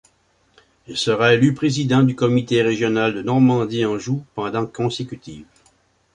Il 0.87 0.97
sera 0.97 1.35
élu 1.35 1.53
président 1.53 2.01
du 2.01 2.15
comité 2.15 2.63
régional 2.63 3.13
de 3.13 3.21
Normandie-Anjou 3.21 4.25
pendant 4.33 4.65
consécutives. 4.65 5.45